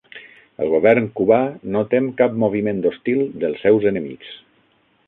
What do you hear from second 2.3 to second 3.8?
moviment hostil dels